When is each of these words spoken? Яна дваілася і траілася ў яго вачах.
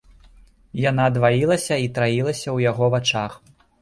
Яна 0.89 1.03
дваілася 1.17 1.75
і 1.85 1.91
траілася 1.99 2.45
ў 2.55 2.67
яго 2.69 2.85
вачах. 2.97 3.37